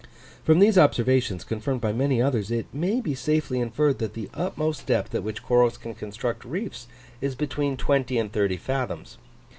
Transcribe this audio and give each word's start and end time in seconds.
From 0.43 0.57
these 0.57 0.79
observations, 0.79 1.43
confirmed 1.43 1.79
by 1.79 1.93
many 1.93 2.19
others, 2.19 2.49
it 2.49 2.65
may 2.73 3.01
be 3.01 3.13
safely 3.13 3.59
inferred 3.59 3.99
that 3.99 4.15
the 4.15 4.31
utmost 4.33 4.87
depth 4.87 5.13
at 5.13 5.21
which 5.23 5.43
corals 5.43 5.77
can 5.77 5.93
construct 5.93 6.43
reefs 6.43 6.87
is 7.21 7.35
between 7.35 7.77
20 7.77 8.17
and 8.17 8.31
30 8.31 8.57
fathoms. 8.57 9.19